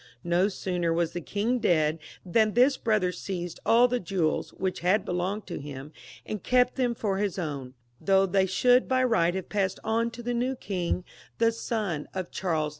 No 0.23 0.47
sooner 0.47 0.91
was 0.91 1.11
the 1.11 1.21
king 1.21 1.59
dead, 1.59 1.99
than 2.25 2.55
this 2.55 2.75
brother 2.75 3.11
seized 3.11 3.59
all 3.67 3.87
the 3.87 3.99
jewels 3.99 4.51
which 4.51 4.79
had 4.79 5.05
belonged 5.05 5.45
to 5.45 5.59
him, 5.59 5.91
and 6.25 6.41
kept 6.41 6.73
them 6.75 6.95
for 6.95 7.19
his 7.19 7.37
own, 7.37 7.75
though 7.99 8.25
they 8.25 8.47
should 8.47 8.87
by 8.87 9.03
rights 9.03 9.35
have 9.35 9.49
passed 9.49 9.79
on 9.83 10.09
to 10.09 10.23
the 10.23 10.33
new 10.33 10.55
king, 10.55 11.03
the 11.37 11.51
son 11.51 12.07
of 12.15 12.31
Charles 12.31 12.69
V. 12.69 12.69